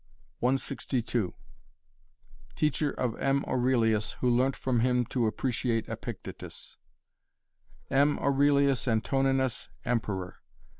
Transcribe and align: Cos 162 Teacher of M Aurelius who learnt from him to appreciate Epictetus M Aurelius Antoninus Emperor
Cos 0.39 0.71
162 0.71 1.35
Teacher 2.55 2.89
of 2.89 3.15
M 3.19 3.45
Aurelius 3.45 4.13
who 4.13 4.31
learnt 4.31 4.55
from 4.55 4.79
him 4.79 5.05
to 5.05 5.27
appreciate 5.27 5.87
Epictetus 5.87 6.77
M 7.91 8.17
Aurelius 8.17 8.87
Antoninus 8.87 9.69
Emperor 9.85 10.41